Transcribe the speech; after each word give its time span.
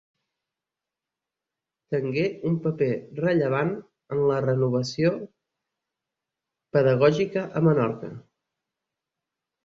Tengué 1.95 2.21
un 2.51 2.55
paper 2.63 2.87
rellevant 3.19 3.69
en 4.15 4.21
la 4.31 4.37
renovació 4.45 5.11
pedagògica 6.77 7.45
a 7.59 7.63
Menorca. 7.69 8.11